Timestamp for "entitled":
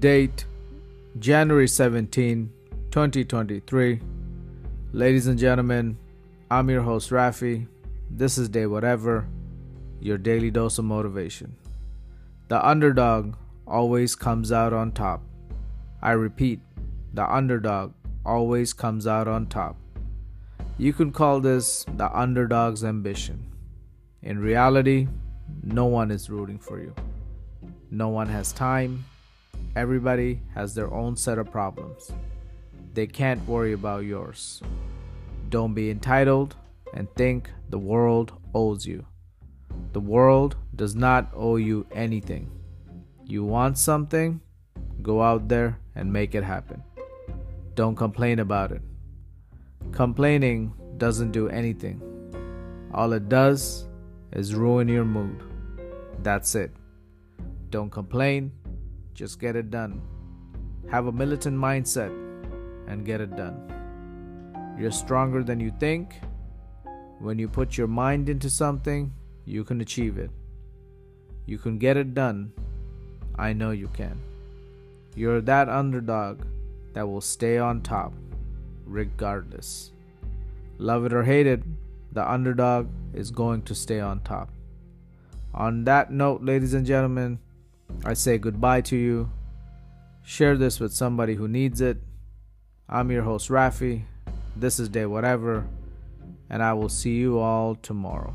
35.90-36.56